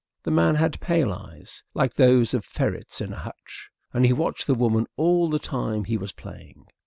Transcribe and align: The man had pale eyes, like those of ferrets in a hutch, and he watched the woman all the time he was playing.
The 0.23 0.31
man 0.31 0.55
had 0.55 0.79
pale 0.79 1.13
eyes, 1.13 1.63
like 1.75 1.93
those 1.93 2.33
of 2.33 2.43
ferrets 2.43 3.01
in 3.01 3.13
a 3.13 3.19
hutch, 3.19 3.69
and 3.93 4.03
he 4.03 4.13
watched 4.13 4.47
the 4.47 4.55
woman 4.55 4.87
all 4.97 5.29
the 5.29 5.37
time 5.37 5.83
he 5.83 5.95
was 5.95 6.11
playing. 6.11 6.65